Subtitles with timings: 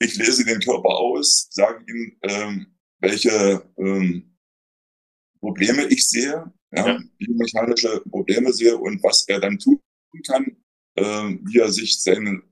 [0.00, 2.66] ich lese den Körper aus, sage ihm, ähm,
[3.00, 4.36] welche ähm,
[5.40, 7.00] Probleme ich sehe, ja, ja.
[7.18, 9.80] biomechanische Probleme sehe und was er dann tun
[10.26, 10.56] kann,
[10.94, 12.42] äh, wie er sich seinen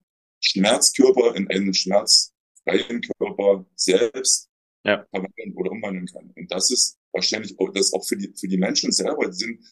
[0.41, 4.51] Schmerzkörper in einen schmerzfreien Körper selbst
[4.85, 5.05] ja.
[5.11, 6.33] verwandeln oder umwandeln kann.
[6.37, 9.65] Und das ist wahrscheinlich auch, das auch für die, für die Menschen selber, die sind,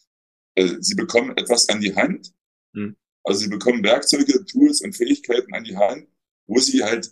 [0.55, 2.33] äh, sie bekommen etwas an die Hand.
[2.73, 2.95] Mhm.
[3.23, 6.07] Also sie bekommen Werkzeuge, Tools und Fähigkeiten an die Hand,
[6.47, 7.11] wo sie halt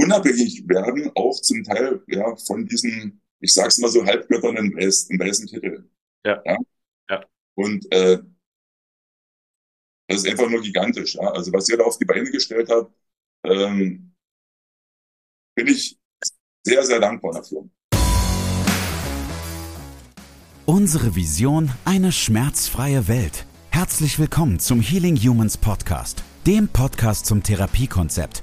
[0.00, 5.18] unabhängig werden, auch zum Teil ja von diesen, ich sag's mal so, Halbgöttern im weißen,
[5.18, 5.88] weißen Titel.
[6.24, 6.42] Ja.
[6.44, 6.56] ja.
[7.10, 7.26] ja.
[7.54, 8.18] Und äh,
[10.08, 11.14] das ist einfach nur gigantisch.
[11.14, 11.30] Ja?
[11.32, 12.92] Also was ihr da auf die Beine gestellt habt,
[13.44, 14.14] ähm,
[15.54, 15.98] bin ich
[16.64, 17.68] sehr, sehr dankbar dafür.
[20.66, 23.46] Unsere Vision, eine schmerzfreie Welt.
[23.70, 28.42] Herzlich willkommen zum Healing Humans Podcast, dem Podcast zum Therapiekonzept,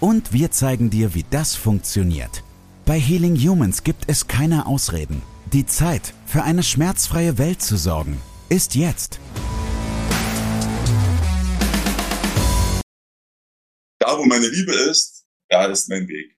[0.00, 2.42] Und wir zeigen dir, wie das funktioniert.
[2.86, 5.20] Bei Healing Humans gibt es keine Ausreden.
[5.52, 9.20] Die Zeit, für eine schmerzfreie Welt zu sorgen, ist jetzt.
[13.98, 16.34] da, wo meine Liebe ist, da ist mein Weg.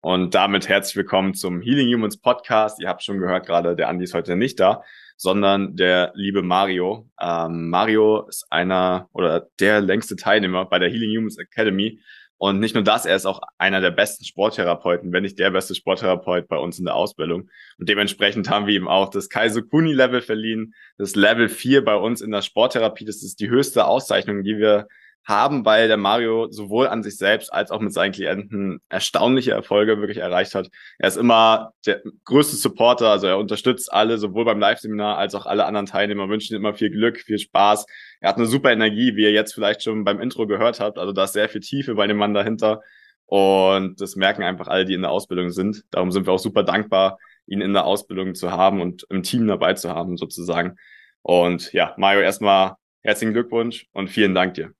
[0.00, 2.80] Und damit herzlich willkommen zum Healing Humans Podcast.
[2.80, 4.84] Ihr habt schon gehört gerade, der Andi ist heute nicht da,
[5.16, 7.10] sondern der liebe Mario.
[7.20, 12.00] Ähm, Mario ist einer oder der längste Teilnehmer bei der Healing Humans Academy.
[12.38, 15.74] Und nicht nur das, er ist auch einer der besten Sporttherapeuten, wenn nicht der beste
[15.74, 17.48] Sporttherapeut bei uns in der Ausbildung.
[17.78, 21.96] Und dementsprechend haben wir ihm auch das Kaiser Kuni Level verliehen, das Level 4 bei
[21.96, 23.06] uns in der Sporttherapie.
[23.06, 24.86] Das ist die höchste Auszeichnung, die wir
[25.26, 29.98] haben, weil der Mario sowohl an sich selbst als auch mit seinen Klienten erstaunliche Erfolge
[29.98, 30.70] wirklich erreicht hat.
[30.98, 35.46] Er ist immer der größte Supporter, also er unterstützt alle, sowohl beim Live-Seminar als auch
[35.46, 37.86] alle anderen Teilnehmer, wünschen ihm immer viel Glück, viel Spaß.
[38.20, 40.98] Er hat eine super Energie, wie ihr jetzt vielleicht schon beim Intro gehört habt.
[40.98, 42.82] Also da ist sehr viel Tiefe bei dem Mann dahinter.
[43.26, 45.84] Und das merken einfach alle, die in der Ausbildung sind.
[45.90, 49.46] Darum sind wir auch super dankbar, ihn in der Ausbildung zu haben und im Team
[49.46, 50.76] dabei zu haben, sozusagen.
[51.22, 54.72] Und ja, Mario, erstmal herzlichen Glückwunsch und vielen Dank dir.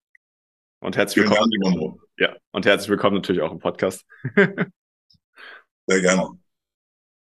[0.80, 2.00] Und herzlich willkommen.
[2.18, 4.06] Ja, und herzlich willkommen natürlich auch im Podcast.
[5.86, 6.38] Sehr gerne.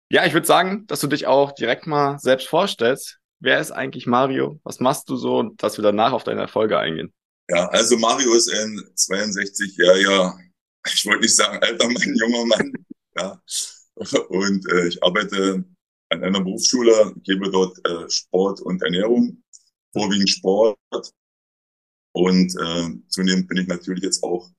[0.09, 3.19] Ja, ich würde sagen, dass du dich auch direkt mal selbst vorstellst.
[3.39, 4.59] Wer ist eigentlich Mario?
[4.63, 5.43] Was machst du so?
[5.57, 7.13] Dass wir danach auf deine Erfolge eingehen.
[7.49, 10.37] Ja, also Mario ist ein 62-jähriger,
[10.93, 12.73] ich wollte nicht sagen alter Mann, junger Mann.
[13.15, 13.41] Ja.
[14.29, 15.63] Und äh, ich arbeite
[16.09, 19.41] an einer Berufsschule, gebe dort äh, Sport und Ernährung,
[19.91, 20.77] vorwiegend Sport
[22.17, 24.49] und äh, zunehmend bin ich natürlich jetzt auch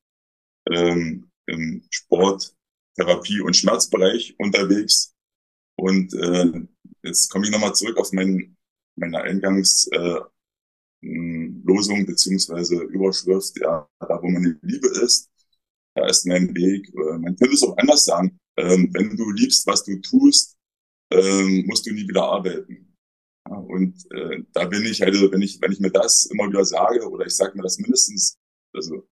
[0.71, 2.55] ähm, im Sport,
[2.97, 5.13] Therapie und Schmerzbereich unterwegs.
[5.77, 6.67] Und äh,
[7.03, 8.57] jetzt komme ich nochmal zurück auf mein,
[8.99, 10.31] meine Eingangslosung
[11.03, 15.31] äh, beziehungsweise Überschrift, ja, da wo meine Liebe ist,
[15.95, 16.89] da ist mein Weg.
[16.89, 18.39] Äh, man könnte es auch anders sagen.
[18.57, 20.57] Ähm, wenn du liebst, was du tust,
[21.11, 22.95] ähm, musst du nie wieder arbeiten.
[23.49, 27.09] Und äh, da bin ich halt, wenn ich, wenn ich mir das immer wieder sage,
[27.09, 28.39] oder ich sage mir das mindestens,
[28.75, 29.09] also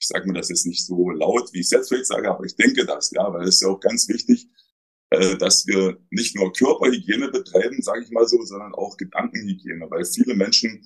[0.00, 2.44] ich sage mir das jetzt nicht so laut, wie ich es jetzt vielleicht sage, aber
[2.44, 4.48] ich denke das, ja, weil es ist ja auch ganz wichtig,
[5.10, 10.34] dass wir nicht nur Körperhygiene betreiben, sage ich mal so, sondern auch Gedankenhygiene, weil viele
[10.34, 10.84] Menschen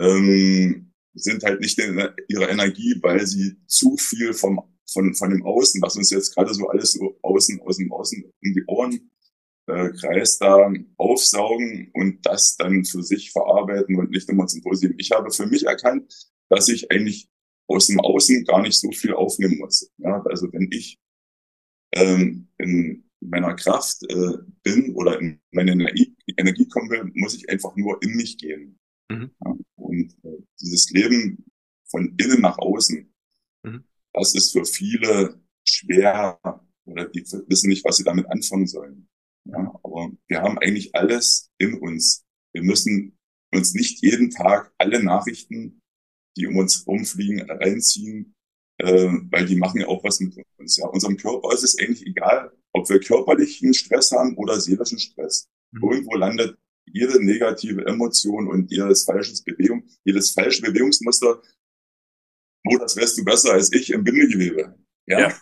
[0.00, 4.60] ähm, sind halt nicht in ihrer Energie, weil sie zu viel vom,
[4.90, 8.24] von, von dem Außen, was uns jetzt gerade so alles so außen, aus dem Außen
[8.24, 9.10] um die Ohren
[9.66, 14.98] äh, Kreis da aufsaugen und das dann für sich verarbeiten und nicht immer zum Positiven.
[14.98, 16.12] Ich habe für mich erkannt,
[16.48, 17.28] dass ich eigentlich
[17.66, 19.90] aus dem Außen gar nicht so viel aufnehmen muss.
[19.98, 20.98] Ja, also wenn ich
[21.92, 27.48] ähm, in meiner Kraft äh, bin oder in meine Energie, Energie kommen will, muss ich
[27.48, 28.78] einfach nur in mich gehen.
[29.10, 29.30] Mhm.
[29.44, 31.44] Ja, und äh, dieses Leben
[31.90, 33.12] von innen nach außen,
[33.64, 33.84] mhm.
[34.12, 36.38] das ist für viele schwer
[36.86, 39.08] oder die wissen nicht, was sie damit anfangen sollen.
[39.46, 42.24] Ja, aber wir haben eigentlich alles in uns.
[42.54, 43.18] Wir müssen
[43.52, 45.80] uns nicht jeden Tag alle Nachrichten,
[46.36, 48.34] die um uns rumfliegen, reinziehen,
[48.78, 50.76] äh, weil die machen ja auch was mit uns.
[50.76, 55.48] Ja, unserem Körper ist es eigentlich egal, ob wir körperlichen Stress haben oder seelischen Stress.
[55.70, 55.90] Mhm.
[55.90, 61.40] Irgendwo landet jede negative Emotion und jedes falsches Bewegung, jedes falsche Bewegungsmuster,
[62.64, 64.78] wo das weißt du besser als ich im Bindegewebe.
[65.06, 65.20] Ja.
[65.20, 65.40] ja.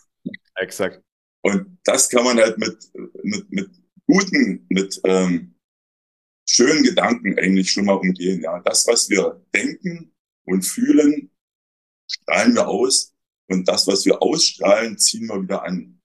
[0.57, 1.03] Exakt.
[1.43, 2.91] Und das kann man halt mit,
[3.23, 3.71] mit, mit
[4.07, 5.55] guten, mit ähm,
[6.49, 8.43] schönen Gedanken eigentlich schon mal umgehen.
[8.43, 10.15] Ja, das, was wir denken
[10.45, 11.31] und fühlen,
[12.09, 13.15] strahlen wir aus
[13.49, 16.02] und das, was wir ausstrahlen, ziehen wir wieder an.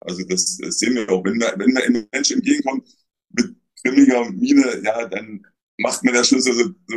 [0.00, 2.86] Also das, das sehen wir auch, wenn wir, wenn wir einem Menschen entgegenkommt
[3.30, 5.46] mit grimmiger Miene, ja, dann
[5.78, 6.96] macht ja schon so, so, so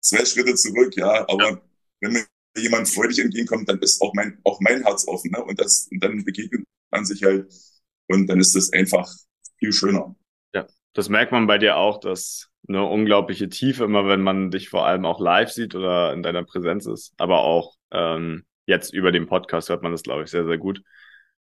[0.00, 1.28] zwei Schritte zurück, ja.
[1.28, 1.62] Aber ja.
[2.00, 2.26] wenn mir
[2.56, 5.42] jemand freudig entgegenkommt, dann ist auch mein, auch mein Herz offen, ne?
[5.44, 7.52] Und das, und dann begegnet man sich halt
[8.08, 9.10] und dann ist das einfach
[9.58, 10.14] viel schöner.
[10.54, 14.68] Ja, das merkt man bei dir auch, dass eine unglaubliche Tiefe, immer wenn man dich
[14.68, 19.12] vor allem auch live sieht oder in deiner Präsenz ist, aber auch ähm, jetzt über
[19.12, 20.82] den Podcast hört man das, glaube ich, sehr, sehr gut.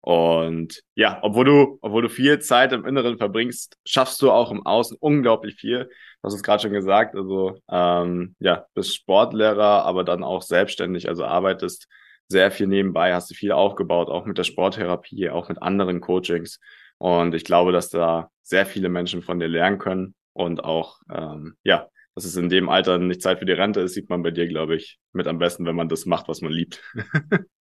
[0.05, 4.67] Und ja, obwohl du, obwohl du viel Zeit im Inneren verbringst, schaffst du auch im
[4.67, 5.85] Außen unglaublich viel.
[5.85, 11.09] Du hast es gerade schon gesagt, also ähm, ja, bist Sportlehrer, aber dann auch selbstständig,
[11.09, 11.89] also arbeitest
[12.29, 16.61] sehr viel nebenbei, hast du viel aufgebaut, auch mit der Sporttherapie, auch mit anderen Coachings.
[16.99, 21.57] Und ich glaube, dass da sehr viele Menschen von dir lernen können und auch, ähm,
[21.65, 24.33] ja, dass es in dem Alter nicht Zeit für die Rente ist, sieht man bei
[24.33, 26.83] dir, glaube ich, mit am besten, wenn man das macht, was man liebt.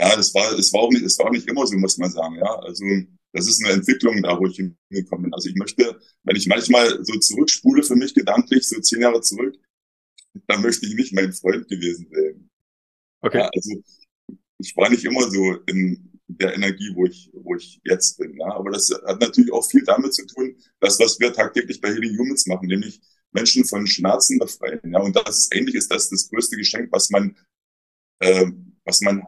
[0.00, 2.10] ja, es war, es war auch nicht, es war auch nicht immer so, muss man
[2.10, 2.58] sagen, ja.
[2.60, 2.84] Also,
[3.32, 5.34] das ist eine Entwicklung da, wo ich hingekommen bin.
[5.34, 9.56] Also ich möchte, wenn ich manchmal so zurückspule für mich gedanklich, so zehn Jahre zurück,
[10.48, 12.50] dann möchte ich nicht mein Freund gewesen sein.
[13.20, 13.38] Okay.
[13.38, 13.82] Ja, also
[14.58, 18.36] ich war nicht immer so in der Energie, wo ich, wo ich jetzt bin.
[18.38, 18.54] Ja.
[18.54, 22.18] Aber das hat natürlich auch viel damit zu tun, dass was wir tagtäglich bei Healing
[22.18, 23.00] Humans machen, nämlich
[23.32, 24.80] Menschen von Schmerzen befreien.
[24.92, 25.00] Ja.
[25.00, 27.36] Und das ist eigentlich ist das das größte Geschenk, was man,
[28.20, 28.46] äh,
[28.84, 29.24] was man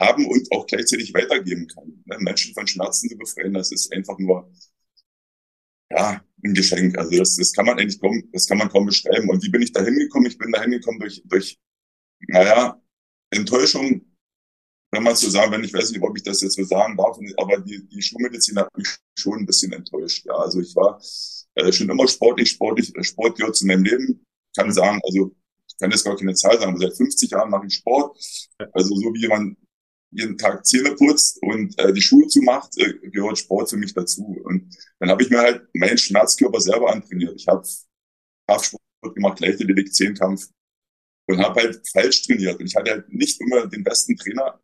[0.00, 2.02] haben und auch gleichzeitig weitergeben kann.
[2.06, 2.16] Ne?
[2.18, 4.50] Menschen von Schmerzen zu befreien, das ist einfach nur
[5.90, 6.98] ja, ein Geschenk.
[6.98, 9.28] Also das, das kann man eigentlich kaum, das kann man kaum beschreiben.
[9.30, 10.28] Und wie bin ich da hingekommen?
[10.30, 11.58] Ich bin da hingekommen durch, durch,
[12.28, 12.80] naja,
[13.30, 14.02] Enttäuschung,
[14.92, 17.18] wenn man so sagen, wenn ich weiß nicht, ob ich das jetzt so sagen darf,
[17.36, 18.88] aber die, die Schulmedizin hat mich
[19.18, 20.24] schon ein bisschen enttäuscht.
[20.24, 21.00] Ja, also ich war
[21.54, 24.24] äh, schon immer sportlich, sportlich, äh, Sport gehört zu meinem Leben.
[24.52, 25.34] Ich kann sagen, also
[25.66, 28.16] ich kann jetzt gar keine Zahl sagen, aber seit 50 Jahren mache ich Sport.
[28.72, 29.56] Also so wie man
[30.14, 34.24] jeden Tag Zähne putzt und äh, die Schuhe zumacht, äh, gehört Sport für mich dazu.
[34.44, 37.34] Und dann habe ich mir halt meinen Schmerzkörper selber antrainiert.
[37.36, 37.66] Ich habe
[38.48, 40.48] Kraftsport gemacht, Leichtathletik, Zehnkampf
[41.28, 42.60] und habe halt falsch trainiert.
[42.60, 44.60] Und ich hatte halt nicht immer den besten Trainer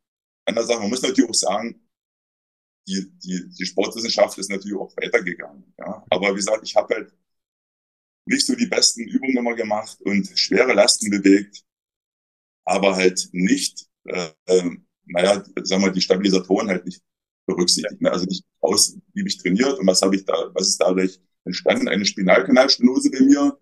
[0.46, 0.80] an der Sache.
[0.80, 1.80] Man muss natürlich auch sagen,
[2.86, 5.74] die, die, die Sportwissenschaft ist natürlich auch weitergegangen.
[5.78, 6.04] Ja.
[6.10, 7.12] Aber wie gesagt, ich habe halt
[8.26, 11.64] nicht so die besten Übungen immer gemacht und schwere Lasten bewegt,
[12.64, 17.02] aber halt nicht, äh, ähm, naja, sagen wir, die Stabilisatoren halt nicht
[17.46, 18.00] berücksichtigt.
[18.00, 18.10] Ne?
[18.10, 21.88] Also nicht ausgiebig trainiert und was habe ich da, was ist dadurch entstanden?
[21.88, 23.58] Eine Spinalkanalstenose bei mir,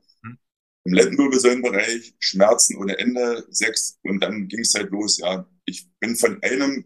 [0.84, 5.46] im Lendenwirbelsäulenbereich, Schmerzen ohne Ende, sechs und dann ging es halt los, ja.
[5.64, 6.84] Ich bin von einem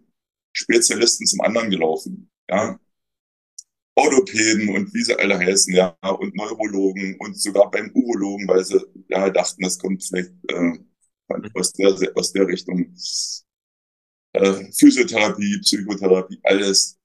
[0.53, 2.79] Spezialisten zum anderen gelaufen, ja.
[3.95, 8.81] Orthopäden und wie sie alle heißen, ja, und Neurologen und sogar beim Urologen, weil sie
[9.09, 10.73] ja dachten, das kommt vielleicht äh,
[11.55, 12.95] aus, der, aus der Richtung.
[14.35, 16.99] Äh, Physiotherapie, Psychotherapie, alles.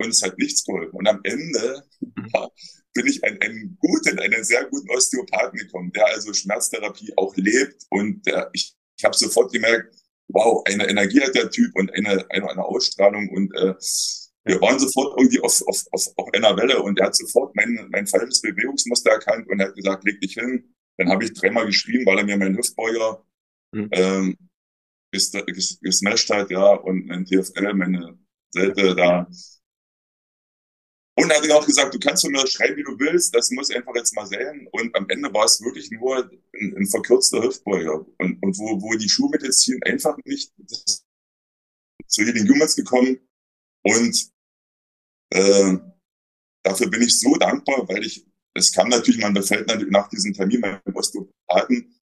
[0.00, 0.96] Und es hat nichts geholfen.
[0.96, 2.28] Und am Ende mhm.
[2.32, 2.48] ja,
[2.94, 7.84] bin ich einen, einen guten, einen sehr guten Osteopathen gekommen, der also Schmerztherapie auch lebt.
[7.90, 9.94] Und der, ich, ich habe sofort gemerkt,
[10.28, 13.28] wow, eine Energie hat der Typ und eine, eine, eine Ausstrahlung.
[13.30, 13.74] Und äh,
[14.44, 17.88] wir waren sofort irgendwie auf, auf, auf, auf einer Welle und er hat sofort mein,
[17.90, 20.74] mein falsches Bewegungsmuster erkannt und hat gesagt, leg dich hin.
[20.96, 23.24] Dann habe ich dreimal geschrieben, weil er mir meinen Hüftbeuger
[23.72, 23.88] mhm.
[23.92, 24.38] ähm,
[25.10, 28.18] gesmashed hat, ja, und mein TFL, meine
[28.52, 29.28] Seite da
[31.18, 33.70] und er hat auch gesagt, du kannst von mir schreiben, wie du willst, das muss
[33.72, 34.68] einfach jetzt mal sein.
[34.70, 38.06] Und am Ende war es wirklich nur ein, ein verkürzter Hüftbeuger.
[38.18, 40.52] Und, und wo, wo die Schulmedizin einfach nicht
[42.06, 43.18] zu Healing Humans gekommen.
[43.82, 44.30] Und
[45.30, 45.76] äh,
[46.62, 48.24] dafür bin ich so dankbar, weil ich,
[48.54, 51.97] es kam natürlich, man befällt natürlich nach diesem Termin beim Osteopathen,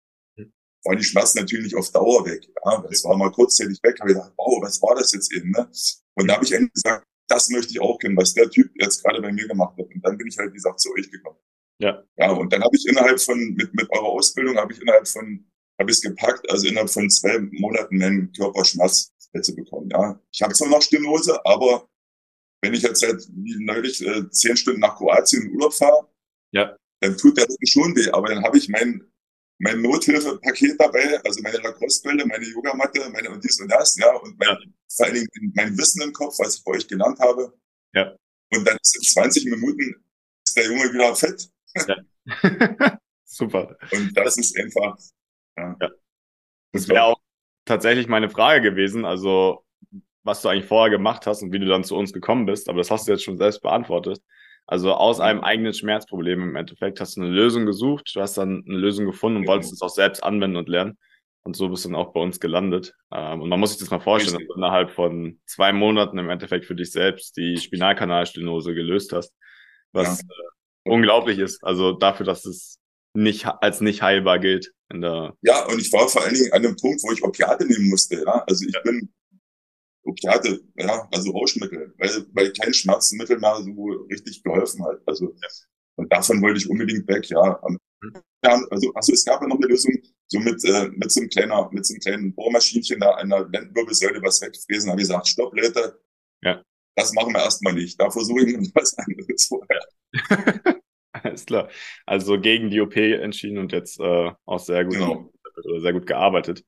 [0.86, 2.48] war die Schmerzen natürlich nicht auf Dauer weg.
[2.64, 5.52] Ja, es war mal kurzzeitig weg, habe ich gedacht, wow, was war das jetzt eben?
[5.52, 5.70] Ne?
[6.16, 9.04] Und da habe ich eigentlich gesagt, das möchte ich auch kennen, was der Typ jetzt
[9.04, 9.88] gerade bei mir gemacht hat.
[9.88, 11.38] Und dann bin ich halt, wie gesagt, zu euch gekommen.
[11.80, 12.04] Ja.
[12.18, 15.46] Ja, und dann habe ich innerhalb von, mit, mit eurer Ausbildung, habe ich innerhalb von,
[15.80, 19.12] habe ich es gepackt, also innerhalb von zwei Monaten meinen Körperschmerz
[19.42, 19.90] zu bekommen.
[19.92, 20.20] Ja.
[20.32, 21.90] Ich habe zwar noch Stenose, aber
[22.62, 26.08] wenn ich jetzt seit wie neulich äh, zehn Stunden nach Kroatien in Urlaub fahre,
[26.54, 26.78] ja.
[27.02, 28.10] dann tut der Rücken schon weh.
[28.12, 29.04] Aber dann habe ich mein,
[29.60, 34.38] mein Nothilfepaket dabei, also meine Lacrosse-Bälle, meine Yogamatte, meine und dies und das, ja, und
[34.38, 34.58] mein, ja.
[34.90, 37.54] vor allen Dingen mein Wissen im Kopf, was ich bei euch gelernt habe.
[37.94, 38.16] Ja.
[38.54, 40.04] Und dann in 20 Minuten
[40.46, 41.50] ist der Junge wieder fett.
[41.88, 43.00] Ja.
[43.26, 43.78] Super.
[43.92, 44.98] Und das, das ist einfach,
[45.58, 45.78] ja.
[45.82, 45.92] ja.
[46.72, 47.20] Das wäre auch
[47.66, 49.06] tatsächlich meine Frage gewesen.
[49.06, 49.66] Also,
[50.24, 52.80] was du eigentlich vorher gemacht hast und wie du dann zu uns gekommen bist, aber
[52.80, 54.22] das hast du jetzt schon selbst beantwortet.
[54.68, 58.64] Also aus einem eigenen Schmerzproblem im Endeffekt hast du eine Lösung gesucht, du hast dann
[58.68, 59.54] eine Lösung gefunden und genau.
[59.54, 60.98] wolltest es auch selbst anwenden und lernen.
[61.44, 62.96] Und so bist du dann auch bei uns gelandet.
[63.14, 66.30] Ähm, und man muss sich das mal vorstellen, dass du innerhalb von zwei Monaten im
[66.30, 69.32] Endeffekt für dich selbst die Spinalkanalstenose gelöst hast,
[69.92, 70.28] was ja.
[70.28, 71.64] äh, unglaublich ist.
[71.64, 72.80] Also dafür, dass es
[73.14, 74.72] nicht als nicht heilbar gilt.
[74.92, 77.66] In der ja, und ich war vor allen Dingen an einem Punkt, wo ich Opiate
[77.66, 78.24] nehmen musste.
[78.26, 78.44] Ja?
[78.48, 78.82] Also ich ja.
[78.82, 79.14] bin
[80.06, 85.02] Opiate, ja, also Rauschmittel, weil, weil kein Schmerzmittel mehr so richtig geholfen hat.
[85.06, 85.34] Also
[85.96, 87.60] und davon wollte ich unbedingt weg, ja.
[88.02, 88.22] Mhm.
[88.42, 89.94] Also, also es gab ja noch eine Lösung,
[90.28, 93.48] so mit, äh, mit so einem kleiner, mit so einem kleinen Bohrmaschinchen da an der
[93.48, 96.00] Lendenwirbelsäule was wegfräsen, habe ich gesagt, stopp, Leute.
[96.44, 96.64] Ja.
[96.96, 98.00] Das machen wir erstmal nicht.
[98.00, 99.82] Da versuche ich was anderes vorher.
[101.12, 101.70] Alles klar.
[102.06, 105.32] Also gegen die OP entschieden und jetzt äh, auch sehr gut, genau.
[105.80, 106.64] sehr gut gearbeitet.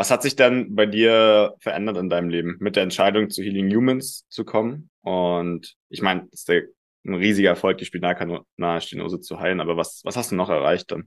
[0.00, 3.70] Was hat sich dann bei dir verändert in deinem Leben mit der Entscheidung zu Healing
[3.70, 4.88] Humans zu kommen?
[5.02, 10.16] Und ich meine, das ist ein riesiger Erfolg, die Spinalkanalstenose zu heilen, aber was, was
[10.16, 11.06] hast du noch erreicht dann?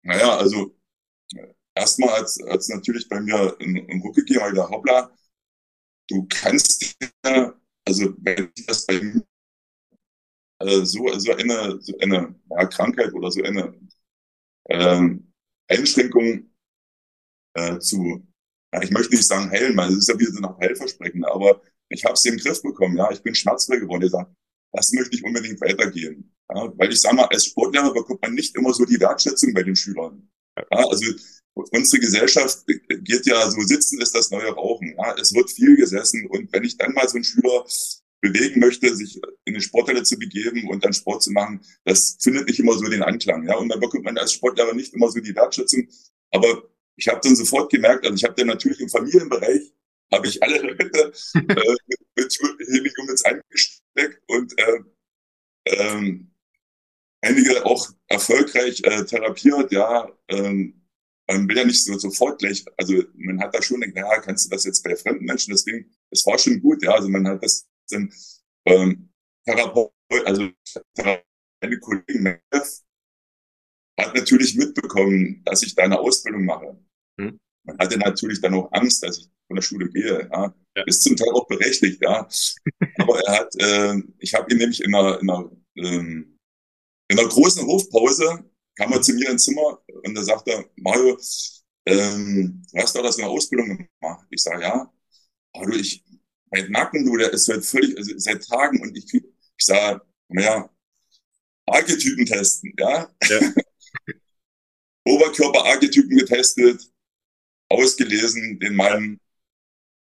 [0.00, 0.74] Naja, also
[1.74, 5.14] erstmal als, als natürlich bei mir ein, ein Ruck gegeben, weil der Hoppla,
[6.08, 6.96] du kannst
[7.84, 9.22] also wenn das bei mir
[10.60, 13.78] äh, so, so eine, so eine ja, Krankheit oder so eine
[14.70, 15.30] ähm,
[15.68, 16.47] Einschränkung
[17.58, 18.26] äh, zu,
[18.72, 22.04] ja, ich möchte nicht sagen heilen, weil es ist ja wieder nach Heilversprechen, aber ich
[22.04, 24.02] habe in den Griff bekommen, ja, ich bin schmerzfrei geworden.
[24.02, 24.34] Ich sage,
[24.72, 26.34] das möchte ich unbedingt weitergehen.
[26.54, 29.62] Ja, weil ich sage mal, als Sportlehrer bekommt man nicht immer so die Wertschätzung bei
[29.62, 30.28] den Schülern.
[30.56, 31.04] Ja, also
[31.54, 34.94] unsere Gesellschaft geht ja so, sitzen ist das neue Rauchen.
[34.96, 37.64] Ja, es wird viel gesessen und wenn ich dann mal so einen Schüler
[38.20, 42.48] bewegen möchte, sich in eine Sporthalle zu begeben und dann Sport zu machen, das findet
[42.48, 43.46] nicht immer so den Anklang.
[43.46, 45.88] Ja, und dann bekommt man als Sportlehrer nicht immer so die Wertschätzung.
[46.30, 49.72] Aber ich habe dann sofort gemerkt, also ich habe dann natürlich im Familienbereich
[50.12, 50.84] habe ich alle Leute
[51.34, 52.38] äh, mit, mit
[52.68, 54.80] Helium eingesteckt und äh,
[55.66, 56.30] ähm,
[57.20, 60.74] einige auch erfolgreich äh, therapiert, ja, ähm,
[61.28, 64.46] man will ja nicht so sofort gleich, also man hat da schon gedacht, ja, kannst
[64.46, 67.42] du das jetzt bei fremden Menschen, deswegen, es war schon gut, ja, also man hat
[67.44, 68.12] das dann
[68.64, 69.10] ähm,
[69.44, 69.92] Therapeut,
[70.24, 70.48] also
[71.60, 72.40] meine Kollegin
[73.98, 76.78] hat natürlich mitbekommen, dass ich da eine Ausbildung mache.
[77.20, 77.38] Hm.
[77.64, 80.28] Man hatte natürlich dann auch Angst, dass ich von der Schule gehe.
[80.32, 80.54] Ja.
[80.76, 80.82] ja.
[80.86, 82.26] Ist zum Teil auch berechtigt, ja.
[82.98, 86.38] Aber er hat, äh, ich habe ihn nämlich in einer, in einer, ähm,
[87.08, 88.44] in einer großen Hofpause
[88.76, 91.18] kam er zu mir ins Zimmer und da sagte er, Mario,
[91.86, 94.26] ähm, du hast doch das in der Ausbildung gemacht.
[94.30, 94.92] Ich sage, ja.
[95.52, 96.04] Aber du, ich,
[96.50, 99.24] mein Nacken, du, der ist halt völlig, also seit Tagen und ich, ich
[99.58, 100.70] sage, naja,
[101.66, 103.10] Archetypen testen, ja.
[103.28, 103.54] ja.
[105.06, 106.82] Oberkörper-Archetypen getestet,
[107.68, 109.20] ausgelesen, den Mann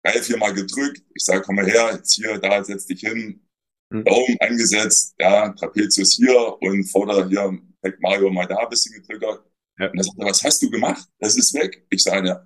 [0.03, 1.03] drei, vier Mal gedrückt.
[1.13, 3.41] Ich sage, komm mal her, jetzt hier, da, setz dich hin.
[3.89, 4.06] Mhm.
[4.06, 7.58] Daumen angesetzt, ja, Trapezius hier und vorder hier,
[8.00, 9.24] Mario mal da ein bisschen gedrückt.
[9.79, 9.89] Ja.
[9.89, 11.08] Und er sagt, was hast du gemacht?
[11.20, 11.86] Das ist weg.
[11.89, 12.46] Ich sage, ja.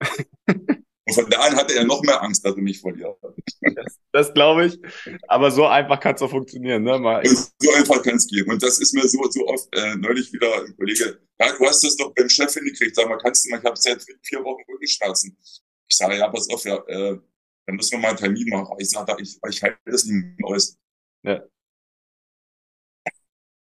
[1.08, 3.16] und von da an hatte er noch mehr Angst, dass er mich verliert.
[3.62, 4.78] Das, das glaube ich.
[5.26, 6.98] Aber so einfach kann es auch funktionieren, ne?
[6.98, 7.24] Mal.
[7.26, 8.46] So einfach kann es gehen.
[8.50, 11.82] Und das ist mir so, so oft äh, neulich wieder ein Kollege, ja, du hast
[11.82, 12.94] das doch beim Chef hingekriegt.
[12.94, 15.34] Sag mal, kannst du mal, ich habe seit vier Wochen Rückenschmerzen.
[15.40, 17.18] Ich sage, ja, pass auf, ja, äh,
[17.66, 18.76] dann müssen wir mal einen Termin machen.
[18.78, 20.76] Ich sage, ich, ich halte das nicht mehr aus.
[21.24, 21.42] Ja.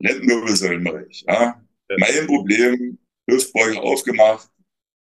[0.01, 1.63] Lendenwirbelsäulenbereich, ja.
[1.89, 1.97] ja.
[1.97, 2.99] Mein Problem,
[3.31, 4.51] Hüftbeuge aufgemacht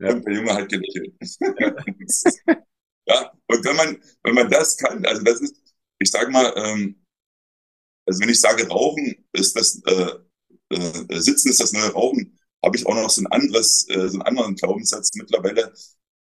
[0.03, 0.15] ja.
[0.15, 1.15] und der Junge hat gelächelt.
[3.05, 3.33] Ja.
[3.49, 5.57] und wenn man, wenn man das kann, also das ist,
[5.99, 7.05] ich sage mal, ähm,
[8.07, 10.13] also wenn ich sage Rauchen, ist das, äh,
[10.71, 14.15] äh, Sitzen ist das neue Rauchen, habe ich auch noch so ein anderes, äh, so
[14.15, 15.73] einen anderen Glaubenssatz mittlerweile.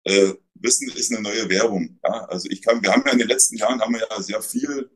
[0.04, 1.98] Äh, Wissen ist eine neue Währung.
[2.04, 2.26] Ja?
[2.26, 4.90] Also ich kann, wir haben ja in den letzten Jahren haben wir ja sehr viel,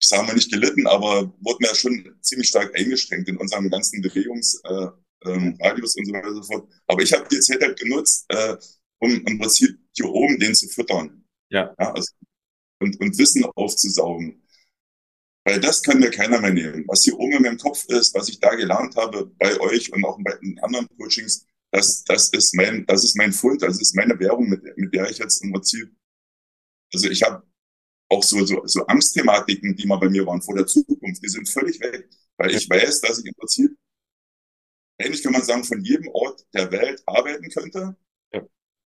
[0.00, 4.02] ich sage mal nicht gelitten, aber wurden ja schon ziemlich stark eingeschränkt in unserem ganzen
[4.02, 6.68] Bewegungsradius äh, ähm, und so weiter und so fort.
[6.86, 8.56] Aber ich habe die Zeit halt genutzt, äh,
[8.98, 11.24] um im Prinzip hier oben den zu füttern.
[11.50, 11.74] Ja.
[11.78, 12.12] ja also,
[12.80, 14.42] und, und Wissen aufzusaugen.
[15.44, 16.84] Weil das kann mir keiner mehr nehmen.
[16.86, 20.04] Was hier oben in meinem Kopf ist, was ich da gelernt habe bei euch und
[20.04, 23.94] auch bei den anderen Coachings, das, das ist mein, das ist mein Fund, das ist
[23.94, 25.90] meine Währung, mit, mit der ich jetzt im Prinzip,
[26.92, 27.42] also ich habe
[28.08, 31.48] auch so, so, so Angstthematiken, die mal bei mir waren vor der Zukunft, die sind
[31.48, 33.70] völlig weg, weil ich weiß, dass ich im Prinzip,
[35.00, 37.96] ähnlich kann man sagen, von jedem Ort der Welt arbeiten könnte,
[38.32, 38.42] ja.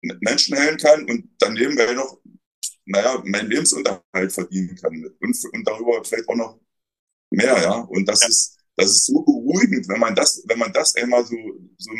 [0.01, 2.19] Menschen heilen kann und dann nebenbei noch
[2.85, 6.59] naja, meinen Lebensunterhalt verdienen kann und, und darüber vielleicht auch noch
[7.31, 7.79] mehr, ja.
[7.81, 8.27] Und das ja.
[8.27, 11.37] ist, das ist so beruhigend, wenn man das, wenn man das einmal so,
[11.77, 11.91] so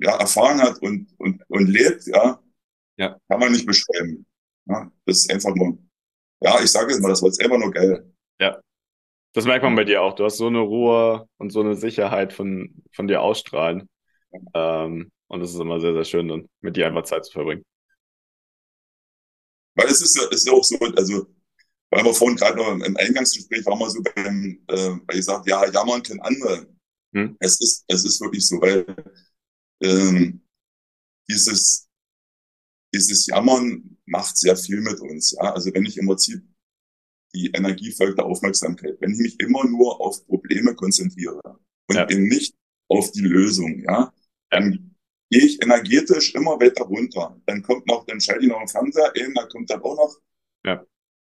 [0.00, 2.42] ja, erfahren hat und, und, und lebt, ja,
[2.98, 4.26] ja, kann man nicht beschreiben.
[4.66, 5.78] Ja, das ist einfach nur,
[6.42, 8.12] ja, ich sage es mal, das war jetzt einfach nur geil.
[8.40, 8.60] Ja.
[9.34, 10.14] Das merkt man bei dir auch.
[10.14, 13.88] Du hast so eine Ruhe und so eine Sicherheit von, von dir ausstrahlen.
[14.54, 17.64] Ähm, und es ist immer sehr, sehr schön, dann mit dir einfach Zeit zu verbringen.
[19.74, 21.26] Weil es ist, es ist auch so, also,
[21.90, 25.50] weil wir vorhin gerade noch im Eingangsgespräch waren wir so beim, äh, weil ich sagte,
[25.50, 26.68] ja, jammern können andere.
[27.12, 27.36] Hm.
[27.40, 28.86] Es ist, es ist wirklich so, weil
[29.82, 30.42] ähm,
[31.28, 31.88] dieses,
[32.94, 35.32] dieses Jammern macht sehr viel mit uns.
[35.32, 35.52] Ja?
[35.54, 36.40] Also wenn ich im Prinzip
[37.34, 41.40] die Energie folgt der Aufmerksamkeit, wenn ich mich immer nur auf Probleme konzentriere
[41.88, 42.08] und ja.
[42.08, 42.54] eben nicht
[42.88, 44.12] auf die Lösung, ja,
[44.50, 44.94] dann
[45.30, 47.40] gehe ich energetisch immer weiter runter.
[47.46, 50.16] Dann kommt noch, dann schalte ich noch einen Fernseher ein, da kommt dann auch noch,
[50.64, 50.86] ja.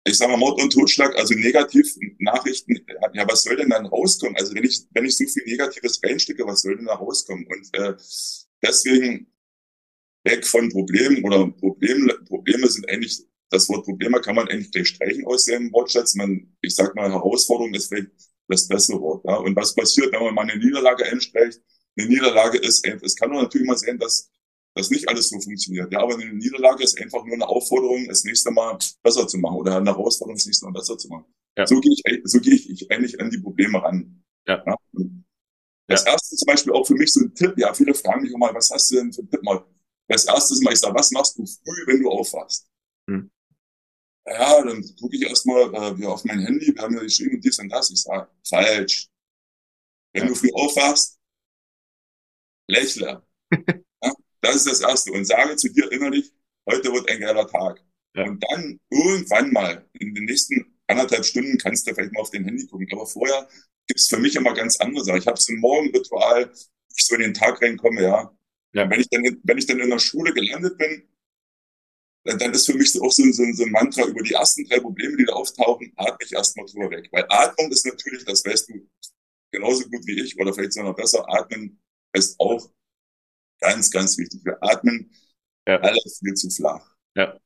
[0.04, 2.76] ich sage mal Mord und Totschlag, also negativ Nachrichten,
[3.14, 4.36] ja, was soll denn dann rauskommen?
[4.36, 7.46] Also wenn ich, wenn ich so viel Negatives reinstecke, was soll denn da rauskommen?
[7.46, 7.94] Und äh,
[8.62, 9.32] deswegen
[10.24, 14.88] weg von Problemen oder Probleme, Probleme sind eigentlich, das Wort Probleme kann man eigentlich gleich
[14.88, 16.14] streichen aus dem Wortschatz.
[16.14, 18.10] Man, ich sag mal, Herausforderung ist vielleicht
[18.48, 19.24] das bessere Wort.
[19.24, 19.36] Ja?
[19.36, 21.60] Und was passiert, wenn man mal eine Niederlage einspricht?
[21.96, 24.30] Eine Niederlage ist, es kann natürlich mal sein, dass
[24.74, 25.92] das nicht alles so funktioniert.
[25.92, 29.56] Ja, aber eine Niederlage ist einfach nur eine Aufforderung, das nächste Mal besser zu machen
[29.56, 31.24] oder eine Herausforderung, das nächste Mal besser zu machen.
[31.56, 31.66] Ja.
[31.66, 34.22] So gehe ich, so gehe ich eigentlich an die Probleme ran.
[34.46, 34.62] Ja.
[34.64, 34.76] ja?
[35.88, 37.54] Das erste zum Beispiel auch für mich so ein Tipp.
[37.56, 39.64] Ja, viele fragen mich auch mal, was hast du denn für einen Tipp mal?
[40.06, 42.68] Das erste ist mal, ich sage, was machst du früh, wenn du aufwachst?
[43.10, 43.30] Hm.
[44.30, 47.70] Ja, dann gucke ich erstmal äh, auf mein Handy, wir haben ja geschrieben dies und
[47.70, 47.90] das.
[47.90, 49.08] Ich sage, falsch.
[50.12, 50.28] Wenn ja.
[50.28, 51.18] du früh aufwachst,
[52.68, 53.22] lächle.
[54.02, 55.12] ja, das ist das Erste.
[55.12, 56.32] Und sage zu dir innerlich,
[56.68, 57.82] heute wird ein geiler Tag.
[58.14, 58.24] Ja.
[58.24, 62.44] Und dann irgendwann mal, in den nächsten anderthalb Stunden, kannst du vielleicht mal auf dein
[62.44, 62.88] Handy gucken.
[62.92, 63.48] Aber vorher
[63.86, 65.20] gibt es für mich immer ganz andere Sachen.
[65.20, 66.52] Ich habe so ein Morgenritual,
[66.94, 68.36] ich so in den Tag reinkomme, ja.
[68.72, 68.90] ja.
[68.90, 71.08] Wenn ich dann, wenn ich dann in der Schule gelandet bin,
[72.36, 74.34] dann, ist für mich so auch so ein, so, ein, so ein Mantra über die
[74.34, 77.08] ersten drei Probleme, die da auftauchen, atme ich erstmal drüber weg.
[77.12, 78.86] Weil Atmung ist natürlich, das weißt du
[79.50, 81.80] genauso gut wie ich oder vielleicht sogar besser, atmen
[82.12, 82.70] ist auch
[83.60, 84.44] ganz, ganz wichtig.
[84.44, 85.10] Wir atmen
[85.66, 85.80] ja.
[85.80, 86.94] alles viel zu flach.
[87.16, 87.38] Ja.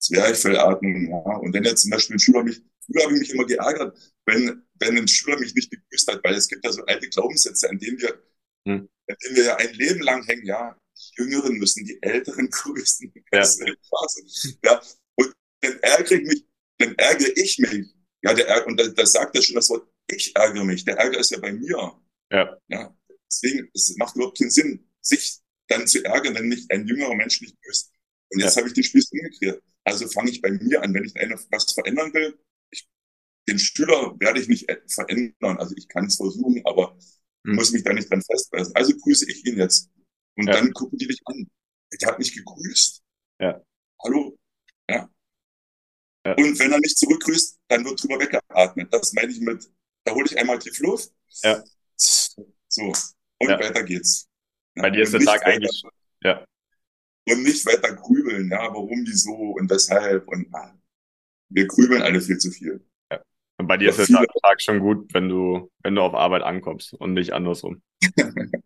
[0.00, 1.36] Zwerchfellatmung, ja.
[1.36, 4.62] Und wenn jetzt zum Beispiel ein Schüler mich, früher habe ich mich immer geärgert, wenn,
[4.74, 7.78] wenn ein Schüler mich nicht begrüßt hat, weil es gibt ja so alte Glaubenssätze, an
[7.78, 8.20] denen wir,
[8.66, 8.88] hm.
[9.08, 10.76] an denen wir ja ein Leben lang hängen, ja.
[11.02, 13.12] Die Jüngeren müssen die Älteren grüßen.
[13.32, 13.44] Ja.
[14.64, 14.82] ja.
[15.16, 16.46] Und dann ärgere ich mich,
[16.78, 17.94] dann ärgere ich mich.
[18.22, 20.84] Ja, der, und da, da sagt er schon das Wort, ich ärgere mich.
[20.84, 22.00] Der Ärger ist ja bei mir.
[22.30, 22.58] Ja.
[22.68, 22.96] ja.
[23.26, 25.38] Deswegen, es macht überhaupt keinen Sinn, sich
[25.68, 27.90] dann zu ärgern, wenn mich ein jüngerer Mensch nicht grüßt.
[28.30, 28.60] Und jetzt ja.
[28.60, 29.62] habe ich den Spieß umgekehrt.
[29.84, 32.38] Also fange ich bei mir an, wenn ich eine, was verändern will.
[32.70, 32.86] Ich,
[33.48, 35.58] den Schüler werde ich nicht verändern.
[35.58, 36.96] Also ich kann es versuchen, aber
[37.46, 37.56] hm.
[37.56, 38.74] muss mich da nicht dran festbeißen.
[38.74, 39.90] Also grüße ich ihn jetzt.
[40.36, 40.52] Und ja.
[40.54, 41.48] dann gucken die dich an.
[42.00, 43.02] Der hat mich gegrüßt.
[43.40, 43.62] Ja.
[44.02, 44.38] Hallo.
[44.88, 45.08] Ja.
[46.26, 46.34] ja.
[46.34, 48.92] Und wenn er nicht zurückgrüßt, dann wird drüber weggeatmet.
[48.92, 49.70] Das meine ich mit,
[50.04, 51.12] da hole ich einmal tief Luft.
[51.42, 51.62] Ja.
[51.96, 52.92] So.
[53.38, 53.60] Und ja.
[53.60, 54.28] weiter geht's.
[54.74, 55.82] Bei dir ist der Tag eigentlich,
[56.22, 56.46] ja
[57.28, 60.76] und nicht weiter grübeln, ja, warum, wieso und weshalb und na,
[61.50, 62.84] wir grübeln alle viel zu viel.
[63.10, 63.22] Ja.
[63.58, 66.94] Und bei dir ist der Tag schon gut, wenn du, wenn du auf Arbeit ankommst
[66.94, 67.82] und nicht andersrum.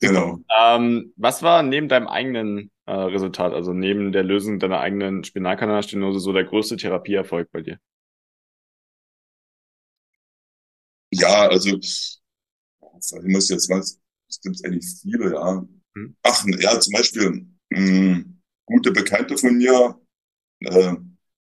[0.00, 0.38] genau.
[0.58, 6.20] Ähm, was war neben deinem eigenen äh, Resultat, also neben der Lösung deiner eigenen Spinalkanalstenose,
[6.20, 7.78] so der größte Therapieerfolg bei dir?
[11.10, 12.20] Ja, also ich
[13.22, 15.66] muss jetzt was, es gibt eigentlich viele, ja.
[15.96, 16.16] Hm.
[16.22, 19.98] Ach, ja, zum Beispiel, mh, hm, gute Bekannte von mir
[20.60, 20.96] äh,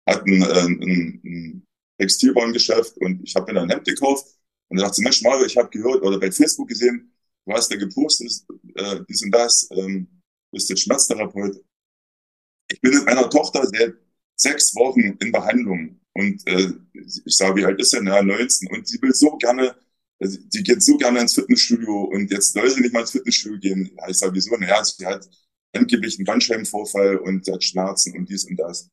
[0.07, 4.27] hatten äh, ein, ein Textilwarengeschäft und ich habe mir dann ein Hemd gekauft
[4.67, 7.12] und da dachte Mensch, Mario, ich habe gehört oder bei Facebook gesehen,
[7.45, 8.31] du hast da gepostet,
[8.75, 10.07] äh, dies und das, ähm,
[10.51, 11.63] bist jetzt Schmerztherapeut.
[12.71, 13.95] Ich bin mit meiner Tochter seit
[14.35, 18.03] sechs Wochen in Behandlung und äh, ich sage, wie alt ist sie?
[18.03, 19.75] Ja, 19 und sie will so gerne
[20.23, 23.59] also die geht so gerne ins Fitnessstudio und jetzt soll sie nicht mal ins Fitnessstudio
[23.59, 23.91] gehen.
[23.97, 24.55] Ja, ich sage, wieso?
[24.55, 25.29] Naja, sie hat
[25.75, 28.89] angeblich einen Bandscheibenvorfall und sie hat Schmerzen und dies und das.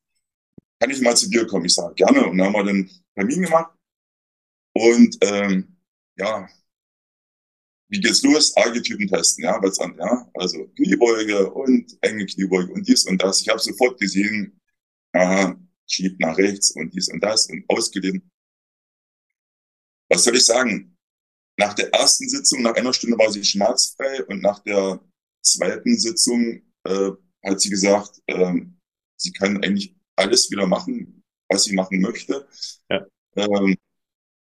[0.79, 1.65] Kann ich mal zu dir kommen?
[1.65, 2.25] Ich sage, gerne.
[2.25, 3.71] Und dann haben wir den Termin gemacht.
[4.73, 5.77] Und ähm,
[6.17, 6.49] ja,
[7.91, 8.55] wie geht's los?
[8.55, 13.41] Archetypen testen, ja, was an, ja, also Kniebeuge und enge Kniebeuge und dies und das.
[13.41, 14.59] Ich habe sofort gesehen,
[15.11, 18.23] aha, schiebt nach rechts und dies und das und ausgedehnt.
[20.09, 20.97] Was soll ich sagen?
[21.57, 25.03] Nach der ersten Sitzung, nach einer Stunde war sie schmerzfrei und nach der
[25.43, 27.11] zweiten Sitzung äh,
[27.43, 28.53] hat sie gesagt, äh,
[29.17, 32.47] sie kann eigentlich alles wieder machen, was sie machen möchte.
[32.89, 33.05] Ja.
[33.35, 33.75] Ähm,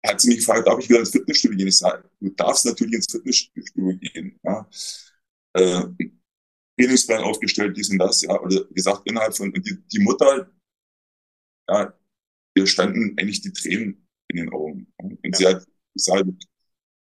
[0.05, 1.67] hat sie mich gefragt, darf ich wieder ins Fitnessstudio gehen?
[1.67, 4.39] Ich sage, du darfst natürlich ins Fitnessstudio gehen.
[4.43, 4.69] Ja.
[5.53, 5.85] Äh,
[6.77, 10.49] Trainingsplan aufgestellt, dies und das, ja, oder gesagt, innerhalb von, und die, die Mutter,
[11.69, 11.93] ja,
[12.55, 14.91] ihr standen eigentlich die Tränen in den Augen.
[14.97, 15.33] Und ja.
[15.33, 16.29] sie hat gesagt,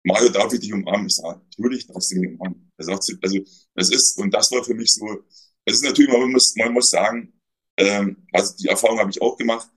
[0.04, 1.06] Mario, darf ich dich umarmen?
[1.06, 2.70] Ich sage, natürlich darfst du mich umarmen.
[2.76, 3.38] Er sagt, also,
[3.74, 5.24] es ist, und das war für mich so,
[5.64, 7.32] es ist natürlich, man muss, man muss sagen,
[7.76, 9.68] ähm, also die Erfahrung habe ich auch gemacht,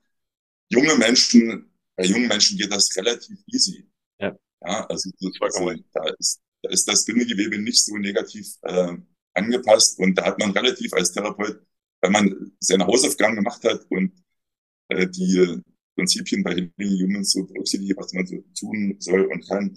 [0.69, 1.66] junge Menschen,
[1.97, 3.89] bei jungen Menschen geht das relativ easy.
[4.19, 4.37] Ja.
[4.65, 5.09] Ja, also,
[5.41, 8.95] also da ist, da ist das Bindegewebe nicht so negativ äh,
[9.33, 11.59] angepasst und da hat man relativ als Therapeut,
[12.01, 14.13] wenn man seine Hausaufgaben gemacht hat und
[14.89, 15.61] äh, die
[15.95, 19.75] Prinzipien bei Healing Humans so berücksichtigt, was man so tun soll und kann,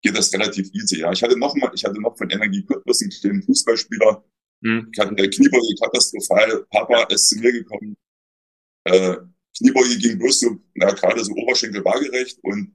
[0.00, 1.00] geht das relativ easy.
[1.00, 4.24] Ja, ich hatte noch mal, ich hatte noch von Energie Cottbus einen kleinen Fußballspieler,
[4.60, 4.90] mhm.
[4.92, 7.96] der Kniebeuge katastrophal, Papa ist zu mir gekommen,
[8.84, 9.16] äh,
[9.58, 12.72] Kniebeuge ging bloß so, na, gerade so Oberschenkel waagerecht und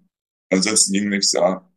[0.49, 1.67] ansonsten ging nichts, ja.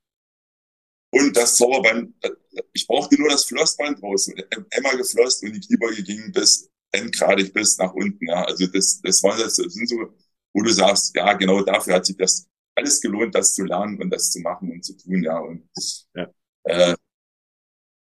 [1.10, 2.30] Und das Zauberband, äh,
[2.72, 4.30] ich brauchte nur das Flossband raus,
[4.72, 8.44] einmal geflosst und die Kniebeuge ging bis endgradig bis nach unten, ja.
[8.44, 10.14] Also das, das war das, das sind so
[10.54, 14.10] wo du sagst, ja, genau dafür hat sich das alles gelohnt, das zu lernen und
[14.10, 15.38] das zu machen und zu tun, ja.
[15.38, 15.68] Und
[16.14, 16.32] ja.
[16.64, 16.96] Äh,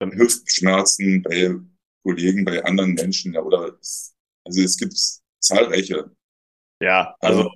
[0.02, 1.56] Hüftschmerzen bei
[2.04, 3.78] Kollegen, bei anderen Menschen, ja, oder
[4.46, 4.96] also es gibt
[5.40, 6.12] zahlreiche.
[6.84, 7.50] Ja, also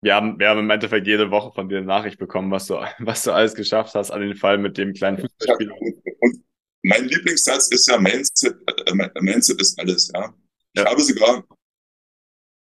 [0.00, 2.74] wir haben, wir haben im Endeffekt jede Woche von dir eine Nachricht bekommen, was du,
[2.98, 5.74] was du alles geschafft hast an den Fall mit dem kleinen Fußballspieler.
[6.20, 6.44] Und,
[6.86, 10.34] mein Lieblingssatz ist ja Mindset, äh, Mindset ist alles, ja.
[10.74, 10.90] Ich ja.
[10.90, 11.44] habe sogar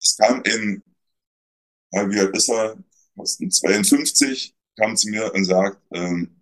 [0.02, 0.84] es kam in,
[1.92, 2.78] ja, wie alt ist er?
[3.18, 6.42] 52, kam zu mir und sagt, ähm,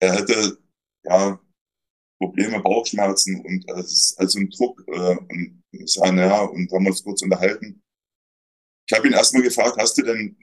[0.00, 0.58] er hätte
[1.04, 1.40] ja
[2.18, 6.70] Probleme, Bauchschmerzen und äh, es ist also ein Druck äh, und ich sage, naja, und
[6.72, 7.82] haben uns kurz unterhalten.
[8.88, 10.36] Ich habe ihn erstmal gefragt, hast du denn,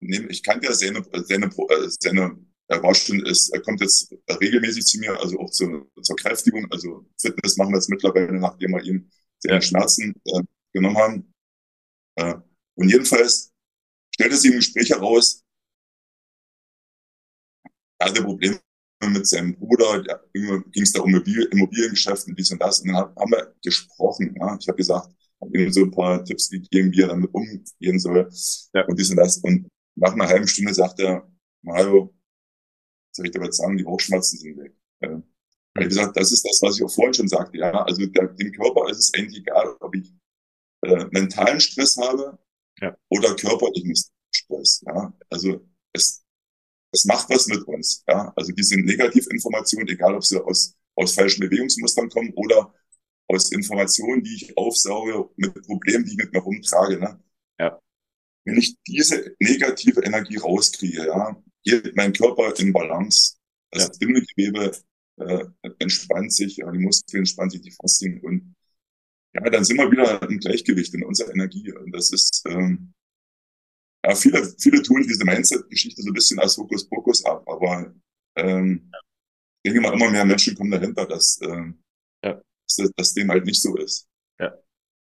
[0.00, 4.86] ich kannte ja seine, seine, äh, seine er war schon, ist, er kommt jetzt regelmäßig
[4.86, 8.82] zu mir, also auch zur, zur Kräftigung, also Fitness machen wir jetzt mittlerweile, nachdem wir
[8.82, 11.34] ihm seine Schmerzen äh, genommen haben.
[12.16, 12.36] Äh,
[12.76, 13.52] und jedenfalls
[14.14, 15.44] stellte sich im Gespräch heraus,
[17.98, 18.60] er hatte Probleme
[19.10, 22.80] mit seinem Bruder, ging es da um Immobiliengeschäfte und dies und das.
[22.80, 24.34] Und dann haben wir gesprochen.
[24.38, 24.56] Ja.
[24.60, 28.28] Ich habe gesagt, habe ihm so ein paar Tipps gegeben, wie er damit umgehen soll
[28.74, 28.86] ja.
[28.86, 29.38] und dies und das.
[29.38, 31.28] Und nach einer halben Stunde sagt er,
[31.62, 32.14] Mario,
[33.12, 34.74] soll ich dir was sagen, die Bauchschmerzen sind weg.
[35.00, 35.18] Äh,
[35.76, 37.58] wie gesagt, das ist das, was ich auch vorhin schon sagte.
[37.58, 40.12] Ja, also der, dem Körper ist es eigentlich egal, ob ich
[40.82, 42.38] äh, mentalen Stress habe
[42.80, 42.96] ja.
[43.08, 43.94] oder körperlichen
[44.32, 44.84] Stress.
[44.86, 45.12] Ja?
[45.30, 46.23] Also es,
[46.94, 48.04] es macht was mit uns.
[48.08, 48.32] Ja?
[48.36, 52.72] Also diese Negativinformationen, egal ob sie aus, aus falschen Bewegungsmustern kommen oder
[53.26, 56.98] aus Informationen, die ich aufsauge mit Problemen, die ich mit mir rumtrage.
[56.98, 57.20] Ne?
[57.58, 57.78] Ja.
[58.44, 63.36] Wenn ich diese negative Energie rauskriege, ja, geht mein Körper in Balance.
[63.70, 63.92] Das ja.
[63.98, 64.76] Bindegewebe
[65.16, 65.44] äh,
[65.80, 68.54] entspannt sich, ja, die Muskeln entspannen sich, die Faszien und
[69.32, 71.72] ja, dann sind wir wieder im Gleichgewicht in unserer Energie.
[71.72, 72.94] Und das ist, ähm,
[74.04, 77.92] ja, viele, viele tun diese Mindset-Geschichte so ein bisschen als Hokuspokus ab, aber
[78.36, 78.90] ähm,
[79.62, 81.82] ich denke mal, immer mehr Menschen kommen dahinter, dass, ähm,
[82.22, 82.40] ja.
[82.76, 84.06] dass, dass dem halt nicht so ist.
[84.38, 84.52] Ja,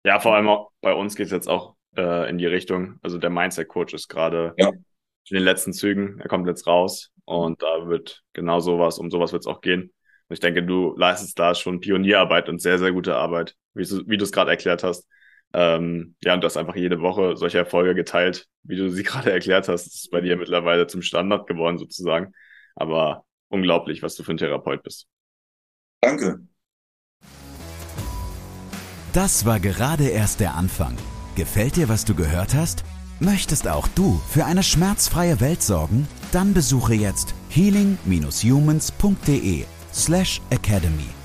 [0.05, 2.99] ja vor allem auch bei uns geht es jetzt auch äh, in die Richtung.
[3.01, 4.69] Also der Mindset-Coach ist gerade ja.
[4.69, 4.83] in
[5.31, 9.43] den letzten Zügen, er kommt jetzt raus und da wird genau sowas, um sowas wird
[9.43, 9.91] es auch gehen.
[10.27, 14.07] Und ich denke, du leistest da schon Pionierarbeit und sehr, sehr gute Arbeit, wie du
[14.07, 15.07] wie es gerade erklärt hast.
[15.53, 19.31] Ähm, ja, und du hast einfach jede Woche solche Erfolge geteilt, wie du sie gerade
[19.31, 19.85] erklärt hast.
[19.85, 22.33] Das ist bei dir mittlerweile zum Standard geworden, sozusagen.
[22.75, 25.07] Aber unglaublich, was du für ein Therapeut bist.
[26.01, 26.39] Danke.
[29.13, 30.95] Das war gerade erst der Anfang.
[31.35, 32.85] Gefällt dir, was du gehört hast?
[33.19, 36.07] Möchtest auch du für eine schmerzfreie Welt sorgen?
[36.31, 41.09] Dann besuche jetzt healing-humans.de slash academy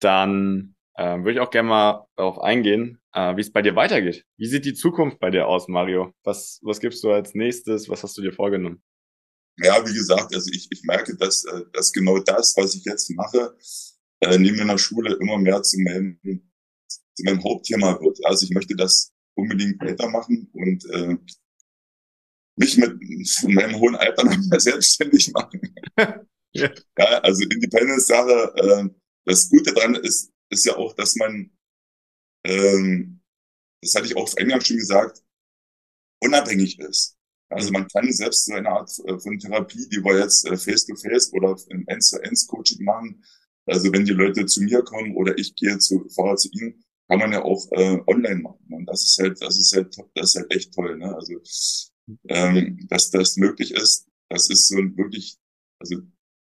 [0.00, 4.24] Dann äh, würde ich auch gerne mal darauf eingehen, äh, wie es bei dir weitergeht.
[4.36, 6.12] Wie sieht die Zukunft bei dir aus, Mario?
[6.24, 7.88] Was, was gibst du als nächstes?
[7.88, 8.82] Was hast du dir vorgenommen?
[9.58, 13.10] Ja, wie gesagt, also ich, ich merke, dass, äh, dass genau das, was ich jetzt
[13.10, 13.56] mache,
[14.20, 18.18] äh, neben meiner Schule immer mehr zu meinem, zu meinem Hauptthema wird.
[18.24, 21.16] Also ich möchte das unbedingt weitermachen und äh,
[22.56, 23.00] mich mit
[23.54, 25.60] meinem hohen Alter noch mehr selbstständig machen.
[26.52, 26.70] ja.
[26.98, 28.88] ja, also Independence-Sache, äh,
[29.28, 31.50] das Gute daran ist, ist ja auch, dass man,
[32.44, 33.20] ähm,
[33.82, 35.22] das hatte ich auch eingangs schon gesagt,
[36.20, 37.16] unabhängig ist.
[37.50, 41.32] Also man kann selbst so eine Art äh, von Therapie, die wir jetzt face-to-face -face
[41.32, 43.24] oder im Eins-zu-Eins-Coaching machen,
[43.68, 47.18] also wenn die Leute zu mir kommen oder ich gehe zu, fahre zu ihnen, kann
[47.18, 48.66] man ja auch äh, online machen.
[48.70, 50.96] Und das ist halt, das ist halt, das ist halt echt toll.
[50.96, 51.14] Ne?
[51.14, 51.34] Also
[52.28, 55.38] ähm, dass das möglich ist, das ist so ein wirklich,
[55.80, 55.96] also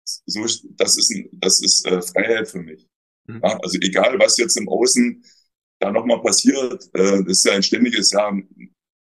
[0.05, 2.87] so, das ist ein, das ist äh, Freiheit für mich.
[3.27, 3.41] Mhm.
[3.43, 5.23] Ja, also egal, was jetzt im Außen
[5.79, 8.37] da nochmal passiert, äh, das ist ja ein ständiges Jahr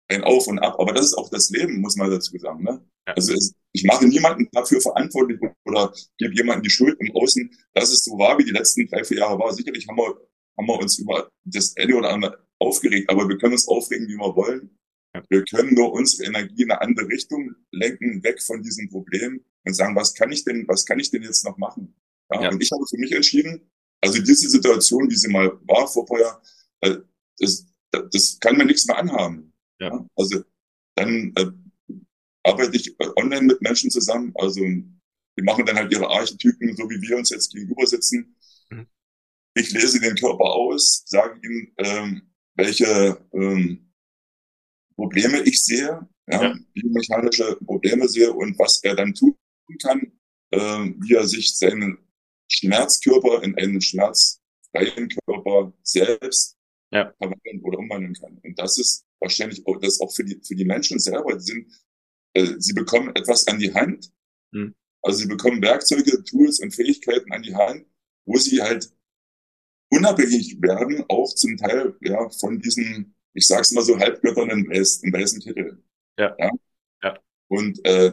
[0.09, 0.79] ein Auf und Ab.
[0.79, 2.63] Aber das ist auch das Leben, muss man dazu sagen.
[2.63, 2.81] Ne?
[3.07, 3.13] Ja.
[3.13, 7.91] Also es, ich mache niemanden dafür verantwortlich oder gebe jemanden die Schuld im Außen, dass
[7.91, 9.53] es so war, wie die letzten drei, vier Jahre war.
[9.53, 10.15] Sicherlich haben wir,
[10.57, 14.15] haben wir uns über das eine oder andere aufgeregt, aber wir können uns aufregen, wie
[14.15, 14.77] wir wollen.
[15.15, 15.23] Ja.
[15.29, 19.73] Wir können nur unsere Energie in eine andere Richtung lenken, weg von diesem Problem und
[19.73, 21.93] sagen, was kann ich denn, was kann ich denn jetzt noch machen?
[22.31, 22.49] Ja, ja.
[22.49, 23.69] Und ich habe für mich entschieden,
[24.01, 26.41] also diese Situation, wie sie mal war vor paar Jahren,
[26.81, 26.97] äh,
[27.39, 29.53] das, das kann mir nichts mehr anhaben.
[29.79, 30.05] Ja.
[30.15, 30.43] Also
[30.95, 31.45] dann äh,
[32.43, 34.31] arbeite ich online mit Menschen zusammen.
[34.35, 38.35] Also die machen dann halt ihre Archetypen, so wie wir uns jetzt gegenüber sitzen.
[38.69, 38.87] Mhm.
[39.55, 42.21] Ich lese den Körper aus, sage ihm, ähm,
[42.55, 43.91] welche ähm,
[44.95, 46.55] Probleme ich sehe, ja, ja.
[46.73, 49.35] biomechanische Probleme sehe und was er dann tun
[49.75, 50.11] kann,
[50.51, 51.97] ähm, wie er sich seinen
[52.49, 56.57] Schmerzkörper in einen schmerzfreien Körper selbst
[56.91, 57.13] ja.
[57.17, 58.37] verwandeln oder umwandeln kann.
[58.43, 61.67] Und das ist wahrscheinlich auch, das auch für die, für die Menschen selber sind,
[62.33, 64.11] äh, sie bekommen etwas an die Hand.
[64.51, 64.75] Mhm.
[65.01, 67.85] Also sie bekommen Werkzeuge, Tools und Fähigkeiten an die Hand,
[68.25, 68.91] wo sie halt
[69.89, 75.11] unabhängig werden, auch zum Teil ja von diesen, ich sag's mal so, Halbgöttern im weißen,
[75.11, 75.81] weißen Titel.
[76.17, 76.35] Ja.
[76.37, 76.51] ja.
[77.03, 77.19] ja.
[77.47, 78.11] Und äh,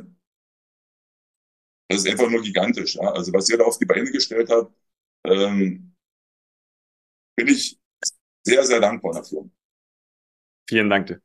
[1.88, 2.96] das ist einfach nur gigantisch.
[2.96, 3.12] Ja?
[3.12, 4.72] Also was ihr da auf die Beine gestellt habt,
[5.26, 5.94] ähm,
[7.36, 7.78] bin ich
[8.42, 9.48] sehr, sehr dankbar dafür.
[10.68, 11.20] Vielen Dank.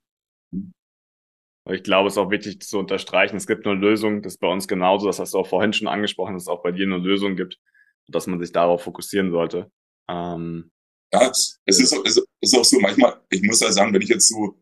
[1.72, 4.48] Ich glaube, es ist auch wichtig zu unterstreichen, es gibt eine Lösung, das ist bei
[4.48, 6.98] uns genauso, das hast du auch vorhin schon angesprochen, dass es auch bei dir eine
[6.98, 7.60] Lösung gibt
[8.08, 9.72] und dass man sich darauf fokussieren sollte.
[10.10, 10.72] Ähm,
[11.14, 14.30] ja, es ist, es ist auch so, manchmal, ich muss ja sagen, wenn ich jetzt
[14.30, 14.56] so ein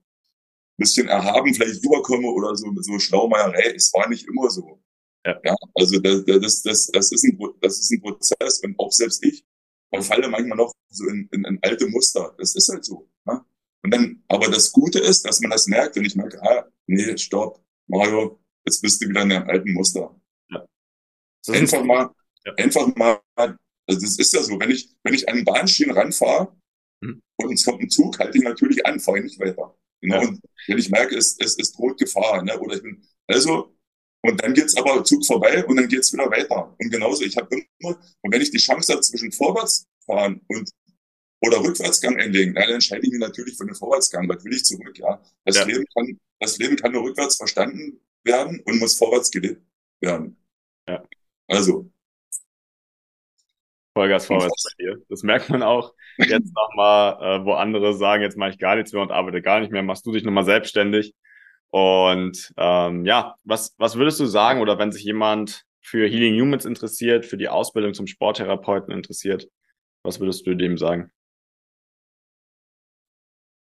[0.77, 4.81] bisschen erhaben vielleicht rüberkomme oder so so Schlaumeierei, es war nicht immer so.
[5.27, 5.39] Ja.
[5.43, 9.23] ja also das, das, das, das, ist ein, das ist ein Prozess und auch selbst
[9.25, 9.43] ich
[9.93, 12.33] verfalle manchmal noch so in, in, in alte Muster.
[12.37, 13.09] Das ist halt so.
[13.25, 13.43] Ne?
[13.83, 17.17] Und dann, aber das Gute ist, dass man das merkt und ich merke, ah, nee,
[17.17, 20.19] stopp, Mario, jetzt bist du wieder in einem alten Muster.
[20.49, 20.65] Ja.
[21.49, 22.09] Einfach mal,
[22.45, 22.53] ja.
[22.55, 26.55] einfach mal, also das ist ja so, wenn ich, wenn ich an den Bahnschienen ranfahre
[27.01, 27.21] mhm.
[27.37, 29.77] und es kommt ein Zug, halte ich natürlich an, fahre ich nicht weiter.
[30.01, 30.21] Genau.
[30.21, 30.27] Ja.
[30.27, 33.76] Und wenn ich merke, es, es, es droht Gefahr, ne, oder ich bin, also,
[34.21, 36.75] und dann geht's aber Zug vorbei und dann geht's wieder weiter.
[36.77, 40.69] Und genauso, ich habe immer, und wenn ich die Chance habe zwischen vorwärts fahren und
[41.41, 44.27] oder Rückwärtsgang einlegen, dann entscheide ich mich natürlich für den Vorwärtsgang.
[44.27, 44.97] Was will ich zurück?
[44.97, 45.65] Ja, das ja.
[45.65, 49.61] Leben kann, das Leben kann nur rückwärts verstanden werden und muss vorwärts gelebt
[50.01, 50.37] werden.
[50.87, 51.03] Ja.
[51.47, 51.91] Also.
[53.93, 55.05] Vollgas vorwärts bei dir.
[55.09, 58.91] Das merkt man auch jetzt nochmal, äh, wo andere sagen, jetzt mache ich gar nichts
[58.93, 61.13] mehr und arbeite gar nicht mehr, machst du dich nochmal selbstständig.
[61.69, 66.65] Und ähm, ja, was, was würdest du sagen, oder wenn sich jemand für Healing Humans
[66.65, 69.49] interessiert, für die Ausbildung zum Sporttherapeuten interessiert,
[70.03, 71.11] was würdest du dem sagen?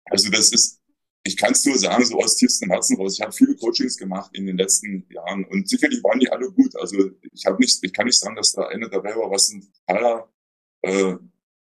[0.06, 0.82] Also das ist,
[1.24, 3.16] ich kann es nur sagen, so aus tiefstem Herzen raus.
[3.16, 6.76] Ich habe viele Coachings gemacht in den letzten Jahren und sicherlich waren die alle gut.
[6.78, 9.68] Also ich habe nicht, ich kann nicht sagen, dass da eine dabei war, was ein
[9.88, 10.32] totaler
[10.82, 11.16] äh,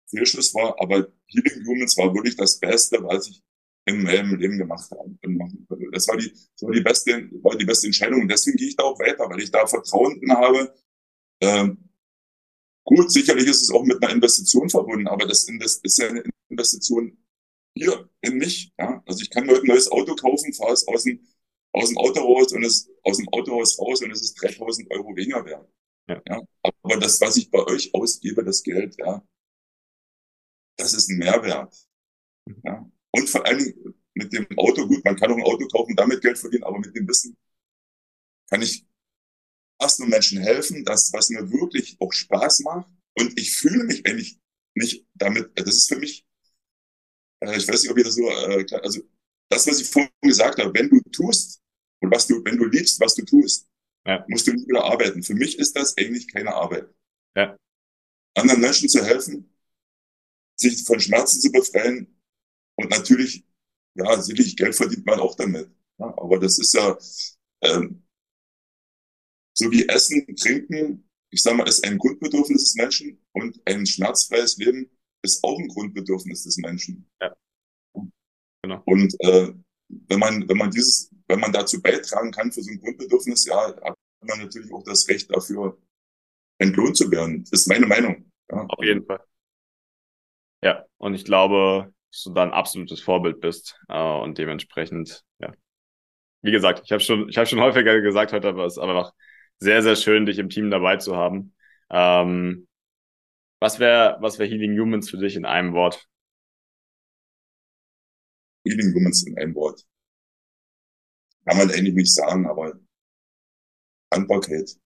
[0.09, 3.43] Fehlschuss war, aber Healing Humans war wirklich das Beste, was ich
[3.87, 5.17] in meinem Leben gemacht habe.
[5.95, 8.77] Das war die, das war die beste, war die beste Entscheidung und deswegen gehe ich
[8.77, 10.75] da auch weiter, weil ich da Vertrauen habe.
[11.41, 11.89] Ähm,
[12.85, 17.17] gut, sicherlich ist es auch mit einer Investition verbunden, aber das ist ja eine Investition
[17.77, 18.73] hier in mich.
[18.79, 19.03] Ja?
[19.07, 21.21] Also ich kann heute ein neues Auto kaufen, fahre es aus dem,
[21.73, 24.91] aus dem Auto raus und es aus dem Auto raus raus und es ist 3000
[24.91, 25.69] Euro weniger wert.
[26.09, 26.23] Ja.
[26.29, 26.43] ja.
[26.63, 29.27] Aber das, was ich bei euch ausgebe, das Geld, ja,
[30.77, 31.75] das ist ein Mehrwert.
[32.65, 32.91] Ja.
[33.13, 36.23] Und vor allen Dingen mit dem Auto, gut, man kann auch ein Auto kaufen, damit
[36.23, 37.37] Geld verdienen, aber mit dem Wissen
[38.49, 38.87] kann ich
[39.81, 42.93] erst nur Menschen helfen, das, was mir wirklich auch Spaß macht.
[43.17, 44.39] Und ich fühle mich eigentlich
[44.75, 46.25] nicht damit, das ist für mich
[47.45, 49.03] äh, ich weiß nicht, ob ihr das so, äh, also
[49.49, 51.61] das, was ich vorhin gesagt habe, wenn du tust
[52.01, 53.69] und was du, wenn du liebst, was du tust,
[54.07, 54.25] ja.
[54.29, 55.23] musst du nicht wieder arbeiten.
[55.23, 56.89] Für mich ist das eigentlich keine Arbeit.
[57.37, 57.57] Ja.
[58.37, 59.55] Anderen Menschen zu helfen,
[60.57, 62.21] sich von Schmerzen zu befreien
[62.77, 63.45] und natürlich,
[63.95, 65.71] ja, sicherlich Geld verdient man auch damit.
[65.99, 66.99] Ja, aber das ist ja
[67.63, 68.05] ähm,
[69.57, 74.57] so wie Essen, Trinken, ich sage mal, ist ein Grundbedürfnis des Menschen und ein schmerzfreies
[74.57, 74.91] Leben
[75.23, 77.09] ist auch ein Grundbedürfnis des Menschen.
[77.23, 77.35] Ja.
[78.63, 78.83] Genau.
[78.87, 79.53] Und äh,
[79.89, 83.75] wenn man, wenn man dieses, wenn man dazu beitragen kann für so ein Grundbedürfnis, ja,
[83.83, 85.79] hat man natürlich auch das Recht dafür,
[86.59, 87.45] entlohnt zu werden.
[87.51, 88.31] Das ist meine Meinung.
[88.51, 88.65] Ja.
[88.67, 89.25] Auf jeden Fall.
[90.65, 95.53] Ja, und ich glaube, dass du da ein absolutes Vorbild bist äh, und dementsprechend, ja.
[96.43, 99.13] Wie gesagt, ich habe schon, ich habe schon häufiger gesagt heute, aber es ist einfach
[99.59, 101.55] sehr, sehr schön, dich im Team dabei zu haben.
[101.91, 102.69] Ähm,
[103.61, 106.07] was wäre, was wäre Healing Humans für dich in einem Wort?
[108.67, 109.87] Healing Humans in einem Wort.
[111.47, 112.75] Kann man eigentlich nicht sagen, aber
[114.11, 114.79] Dankbarkeit.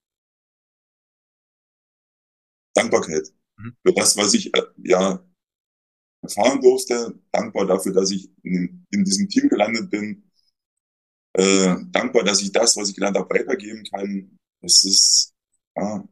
[2.74, 3.28] Dankbarkeit.
[3.56, 3.76] Mhm.
[3.84, 5.22] Für das, was ich, äh, ja,
[6.22, 7.18] erfahren durfte.
[7.32, 10.30] Dankbar dafür, dass ich in, in diesem Team gelandet bin.
[11.34, 14.38] Äh, dankbar, dass ich das, was ich gelernt habe, weitergeben kann.
[14.60, 15.34] Es ist,
[15.76, 16.04] ja,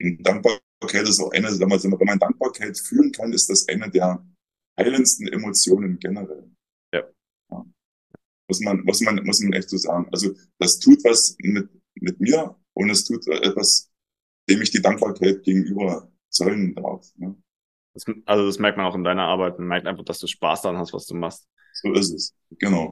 [0.00, 4.26] Dankbarkeit ist auch eine, wenn man Dankbarkeit fühlen kann, ist das eine der
[4.78, 6.50] heilendsten Emotionen generell.
[6.92, 7.08] Ja.
[7.50, 7.66] ja.
[8.48, 10.08] Muss man, muss man, muss man echt so sagen.
[10.12, 13.90] Also, das tut was mit, mit mir und es tut etwas,
[14.48, 17.12] dem ich die Dankbarkeit gegenüber zollen darf.
[17.16, 17.36] Ne?
[17.94, 19.58] Das, also, das merkt man auch in deiner Arbeit.
[19.58, 21.48] Man merkt einfach, dass du Spaß daran hast, was du machst.
[21.74, 22.34] So ist es.
[22.58, 22.90] Genau.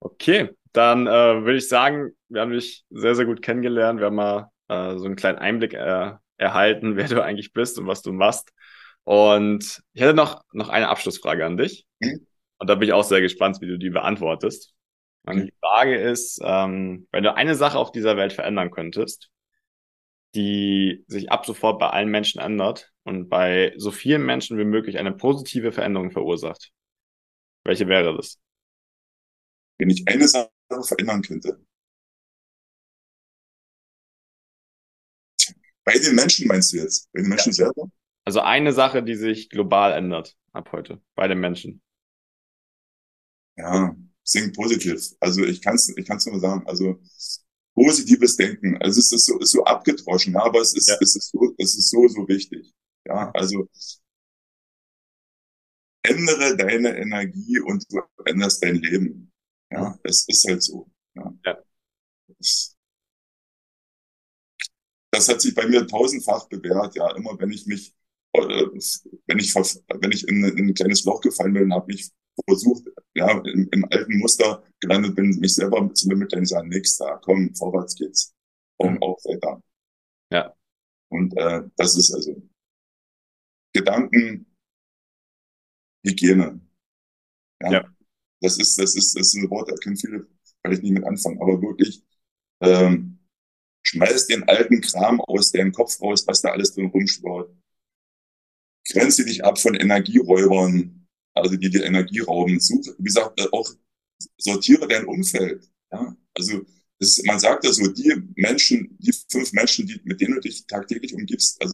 [0.00, 1.10] Okay, dann äh,
[1.44, 4.00] würde ich sagen, wir haben dich sehr, sehr gut kennengelernt.
[4.00, 7.86] Wir haben mal äh, so einen kleinen Einblick äh, erhalten, wer du eigentlich bist und
[7.86, 8.52] was du machst.
[9.04, 11.86] Und ich hätte noch, noch eine Abschlussfrage an dich.
[12.00, 12.26] Mhm.
[12.58, 14.72] Und da bin ich auch sehr gespannt, wie du die beantwortest.
[15.24, 15.46] Und mhm.
[15.46, 19.30] die Frage ist, ähm, wenn du eine Sache auf dieser Welt verändern könntest,
[20.34, 24.98] die sich ab sofort bei allen Menschen ändert und bei so vielen Menschen wie möglich
[24.98, 26.72] eine positive Veränderung verursacht,
[27.64, 28.38] welche wäre das?
[29.78, 30.50] Wenn ich eine Sache
[30.82, 31.64] verändern könnte.
[35.84, 37.10] Bei den Menschen meinst du jetzt?
[37.12, 37.66] Bei den Menschen ja.
[37.66, 37.90] selber?
[38.24, 41.82] Also eine Sache, die sich global ändert ab heute bei den Menschen.
[43.56, 45.00] Ja, think positiv.
[45.20, 46.66] Also ich kann es ich kann's nur sagen.
[46.66, 47.00] Also
[47.74, 48.76] positives Denken.
[48.82, 50.96] Also es ist so, ist so abgedroschen, aber es ist, ja.
[51.00, 52.72] es ist so, es ist so, so wichtig.
[53.06, 53.68] Ja, also
[56.04, 59.32] ändere deine Energie und du änderst dein Leben.
[59.70, 60.90] Ja, es ist halt so.
[61.14, 61.34] Ja.
[61.44, 61.58] ja.
[62.38, 62.76] Das,
[65.10, 66.94] das hat sich bei mir tausendfach bewährt.
[66.96, 67.94] Ja, immer wenn ich mich
[68.34, 72.10] wenn ich, wenn ich in, in ein kleines Loch gefallen bin, habe ich
[72.46, 77.18] versucht, ja, im, im, alten Muster gelandet bin, mich selber zu bemitteln sagen, nix da,
[77.22, 78.34] komm, vorwärts geht's.
[78.78, 79.02] Und mhm.
[79.02, 79.62] auch weiter.
[80.30, 80.54] Ja.
[81.10, 82.42] Und äh, das ist also
[83.74, 84.46] Gedanken,
[86.04, 86.60] Hygiene.
[87.62, 87.72] Ja.
[87.72, 87.96] ja.
[88.40, 90.26] Das ist, das ist, das ist ein Wort, da können viele
[90.62, 92.02] vielleicht nicht mit anfangen, aber wirklich,
[92.60, 93.18] ähm,
[93.84, 97.54] schmeiß den alten Kram aus deinem Kopf raus, was da alles drin rumschwört
[98.90, 101.01] grenze dich ab von Energieräubern,
[101.34, 102.60] also die dir Energie rauben.
[102.60, 103.68] Such, wie gesagt, äh, auch
[104.38, 105.70] sortiere dein Umfeld.
[105.90, 106.16] Ja?
[106.34, 106.64] Also
[106.98, 110.66] ist, man sagt ja so, die Menschen, die fünf Menschen, die, mit denen du dich
[110.66, 111.72] tagtäglich umgibst, also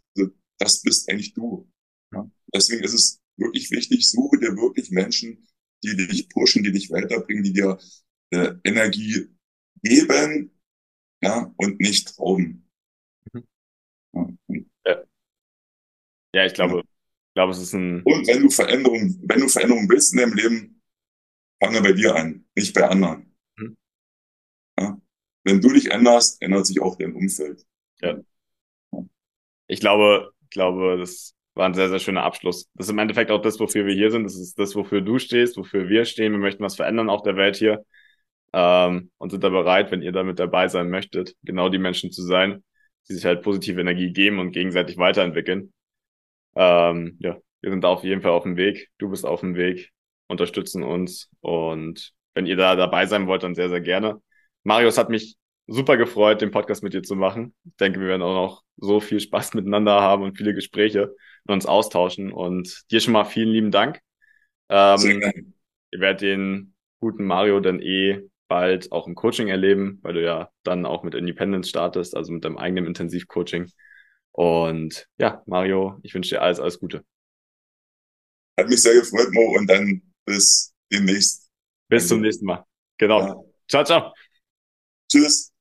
[0.59, 1.71] das bist eigentlich du.
[2.12, 2.31] Ja?
[2.55, 5.47] Deswegen ist es wirklich wichtig, suche dir wirklich Menschen,
[5.85, 7.79] die dich pushen, die dich weiterbringen, die dir
[8.31, 9.29] äh, Energie
[9.83, 10.51] geben
[11.23, 12.68] ja, und nicht rauben.
[13.33, 14.71] Mhm.
[16.35, 16.83] Ja, ich glaube,
[17.38, 18.03] glaube, es ist ein.
[18.03, 20.83] Und wenn du Veränderung, wenn du Veränderung willst in deinem Leben,
[21.62, 23.33] fange bei dir an, nicht bei anderen.
[23.57, 23.77] Mhm.
[24.79, 25.01] Ja?
[25.44, 27.64] Wenn du dich änderst, ändert sich auch dein Umfeld.
[28.01, 28.18] Ja.
[29.68, 32.68] Ich glaube, ich glaube, das war ein sehr, sehr schöner Abschluss.
[32.74, 34.24] Das ist im Endeffekt auch das, wofür wir hier sind.
[34.24, 36.33] Das ist das, wofür du stehst, wofür wir stehen.
[36.33, 37.85] Wir möchten was verändern auf der Welt hier.
[38.53, 42.22] Ähm, und sind da bereit, wenn ihr damit dabei sein möchtet, genau die Menschen zu
[42.22, 42.64] sein,
[43.09, 45.72] die sich halt positive Energie geben und gegenseitig weiterentwickeln.
[46.55, 48.89] Ähm, ja, wir sind da auf jeden Fall auf dem Weg.
[48.99, 49.91] Du bist auf dem Weg,
[50.29, 51.31] unterstützen uns.
[51.41, 54.21] Und wenn ihr da dabei sein wollt, dann sehr, sehr gerne.
[54.65, 57.55] Marius hat mich super gefreut, den Podcast mit dir zu machen.
[57.64, 61.14] Ich denke, wir werden auch noch so viel Spaß miteinander haben und viele Gespräche
[61.45, 62.33] und uns austauschen.
[62.33, 64.01] Und dir schon mal vielen lieben Dank.
[64.68, 65.22] Ähm,
[65.91, 70.49] ihr werdet den guten Mario dann eh bald auch im Coaching erleben, weil du ja
[70.62, 73.70] dann auch mit Independence startest, also mit deinem eigenen Intensivcoaching.
[74.39, 77.05] Und ja, Mario, ich wünsche dir alles, alles Gute.
[78.57, 81.51] Hat mich sehr gefreut, Mo, und dann bis demnächst.
[81.91, 82.64] Bis zum nächsten Mal.
[82.99, 83.20] Genau.
[83.20, 83.36] Ja.
[83.68, 84.14] Ciao, ciao.
[85.11, 85.53] Tschüss.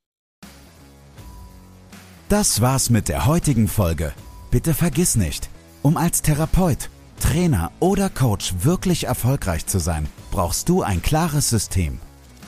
[2.30, 4.13] Das war's mit der heutigen Folge.
[4.51, 5.49] Bitte vergiss nicht,
[5.82, 11.99] um als Therapeut, Trainer oder Coach wirklich erfolgreich zu sein, brauchst du ein klares System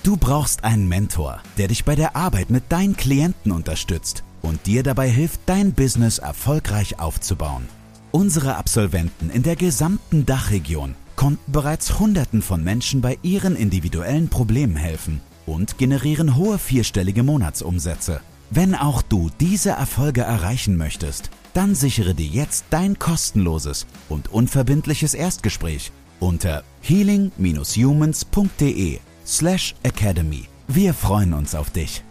[0.03, 4.83] Du brauchst einen Mentor, der dich bei der Arbeit mit deinen Klienten unterstützt und dir
[4.83, 7.67] dabei hilft, dein Business erfolgreich aufzubauen.
[8.11, 14.75] Unsere Absolventen in der gesamten Dachregion konnten bereits Hunderten von Menschen bei ihren individuellen Problemen
[14.75, 18.21] helfen und generieren hohe vierstellige Monatsumsätze.
[18.51, 25.13] Wenn auch du diese Erfolge erreichen möchtest, dann sichere dir jetzt dein kostenloses und unverbindliches
[25.13, 30.45] Erstgespräch unter healing-humans.de slash academy.
[30.67, 32.03] Wir freuen uns auf dich.